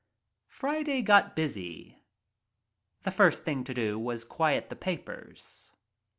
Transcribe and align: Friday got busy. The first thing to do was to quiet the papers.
Friday 0.47 1.03
got 1.03 1.35
busy. 1.35 2.01
The 3.03 3.11
first 3.11 3.43
thing 3.43 3.63
to 3.65 3.73
do 3.75 3.99
was 3.99 4.23
to 4.23 4.29
quiet 4.29 4.69
the 4.71 4.75
papers. 4.75 5.73